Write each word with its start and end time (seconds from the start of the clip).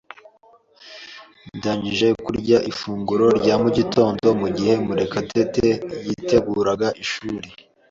Ndangije 1.57 2.07
kurya 2.23 2.57
ifunguro 2.71 3.25
rya 3.39 3.55
mu 3.63 3.69
gitondo 3.77 4.27
mugihe 4.41 4.73
Murekatete 4.85 5.67
yiteguraga 6.05 6.87
ishuri. 7.03 7.47